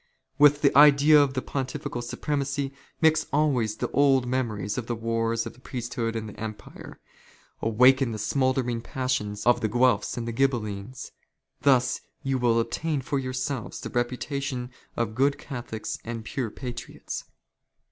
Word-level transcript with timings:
"With 0.39 0.63
the 0.63 0.75
idea 0.75 1.21
of 1.21 1.35
the 1.35 1.43
Pontifical 1.43 2.01
supremacy, 2.01 2.73
mix 3.01 3.27
always 3.31 3.75
the 3.75 3.91
old" 3.91 4.25
memories 4.27 4.75
of 4.75 4.87
the 4.87 4.95
wars 4.95 5.45
of 5.45 5.53
the 5.53 5.59
priesthood 5.59 6.15
and 6.15 6.27
the 6.27 6.39
Empire. 6.39 6.99
*' 7.31 7.61
Awaken 7.61 8.11
the 8.11 8.17
smouldering 8.17 8.81
passions 8.81 9.45
of 9.45 9.61
the 9.61 9.69
Guelphs 9.69 10.17
and 10.17 10.27
the" 10.27 10.33
Ghibellines, 10.33 11.11
and 11.11 11.65
thus 11.65 12.01
you 12.23 12.39
will 12.39 12.59
obtain 12.59 13.01
for 13.01 13.19
yourselves 13.19 13.79
the 13.79 13.89
'^ 13.89 13.95
reputation 13.95 14.71
of 14.97 15.13
good 15.13 15.37
Catholics 15.37 15.99
and 16.03 16.25
pure 16.25 16.49
patriots. 16.49 17.25